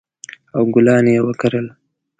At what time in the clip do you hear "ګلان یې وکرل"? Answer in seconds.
0.73-1.67